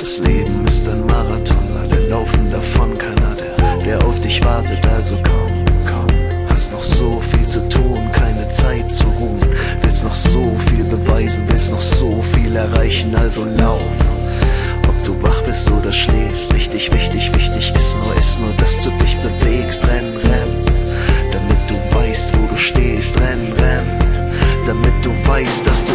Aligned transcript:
Das 0.00 0.18
Leben 0.20 0.66
ist 0.66 0.88
ein 0.88 1.04
Marathon, 1.04 1.76
alle 1.78 2.08
laufen 2.08 2.50
davon, 2.50 2.96
keiner 2.96 3.36
der, 3.36 3.76
der 3.84 4.06
auf 4.06 4.18
dich 4.18 4.42
wartet, 4.42 4.78
also 4.86 5.14
komm, 5.22 5.66
komm. 5.84 6.06
Hast 6.48 6.72
noch 6.72 6.82
so 6.82 7.20
viel 7.20 7.46
zu 7.46 7.68
tun, 7.68 8.10
keine 8.10 8.48
Zeit 8.48 8.90
zu 8.90 9.04
ruhen. 9.04 9.44
Willst 9.82 10.02
noch 10.02 10.14
so 10.14 10.56
viel 10.70 10.84
beweisen, 10.84 11.44
willst 11.48 11.70
noch 11.70 11.82
so 11.82 12.22
viel 12.22 12.56
erreichen, 12.56 13.14
also 13.14 13.44
lauf. 13.44 13.92
Ob 14.88 15.04
du 15.04 15.22
wach 15.22 15.42
bist 15.42 15.70
oder 15.70 15.92
schläfst, 15.92 16.54
wichtig, 16.54 16.90
wichtig, 16.90 17.30
wichtig 17.34 17.70
ist 17.76 17.96
nur, 17.98 18.16
ist 18.16 18.40
nur, 18.40 18.52
dass 18.56 18.76
du 18.78 18.88
dich 19.02 19.14
bewegst, 19.18 19.86
renn, 19.86 20.16
renn. 20.24 20.48
Damit 21.30 21.58
du 21.68 21.74
weißt, 21.94 22.32
wo 22.38 22.46
du 22.46 22.56
stehst, 22.56 23.16
renn, 23.20 23.52
renn. 23.58 23.84
Damit 24.66 24.94
du 25.02 25.10
weißt, 25.28 25.66
dass 25.66 25.84
du 25.84 25.92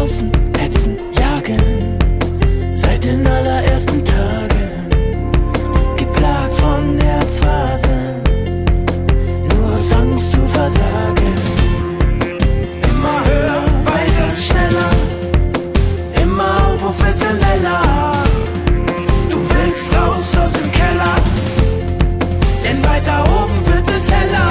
Laufen, 0.00 0.32
hetzen, 0.58 0.96
jagen, 1.18 1.98
seit 2.74 3.04
den 3.04 3.26
allerersten 3.26 4.02
Tagen. 4.02 4.70
Geplagt 5.98 6.54
von 6.54 6.98
Herzrasen, 6.98 8.22
nur 9.50 9.74
aus 9.74 9.92
Angst 9.92 10.32
zu 10.32 10.40
versagen. 10.54 11.34
Immer 12.90 13.18
höher, 13.26 13.62
weiter, 13.84 14.30
schneller, 14.38 14.90
immer 16.22 16.78
professioneller. 16.78 17.82
Du 19.28 19.38
willst 19.52 19.94
raus 19.94 20.34
aus 20.42 20.52
dem 20.54 20.72
Keller, 20.72 21.14
denn 22.64 22.82
weiter 22.86 23.22
oben 23.38 23.66
wird 23.66 23.86
es 23.90 24.10
heller. 24.10 24.49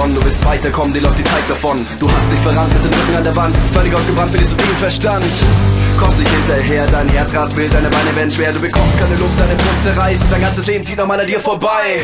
Begonnen, 0.00 0.14
du 0.14 0.24
willst 0.24 0.44
weiterkommen, 0.44 0.94
dir 0.94 1.02
läuft 1.02 1.18
die 1.18 1.24
Zeit 1.24 1.48
davon. 1.48 1.86
Du 1.98 2.10
hast 2.10 2.32
dich 2.32 2.40
verrannt 2.40 2.72
mit 2.72 2.84
dem 2.84 2.98
Rücken 2.98 3.16
an 3.16 3.24
der 3.24 3.36
Wand, 3.36 3.56
völlig 3.72 3.94
ausgebrannt, 3.94 4.30
verlierst 4.30 4.52
du 4.52 4.56
den 4.56 4.76
Verstand. 4.76 5.26
Kommst 5.98 6.20
nicht 6.20 6.30
hinterher, 6.30 6.86
dein 6.86 7.08
Herz 7.10 7.34
rast 7.34 7.56
wild, 7.56 7.72
deine 7.72 7.88
Beine 7.88 8.16
werden 8.16 8.30
schwer, 8.30 8.52
du 8.52 8.60
bekommst 8.60 8.98
keine 8.98 9.16
Luft, 9.16 9.38
deine 9.38 9.54
Brust 9.54 9.84
zerreißt, 9.84 10.24
dein 10.30 10.40
ganzes 10.40 10.66
Leben 10.66 10.84
zieht 10.84 10.96
nochmal 10.96 11.20
an 11.20 11.26
dir 11.26 11.40
vorbei. 11.40 12.00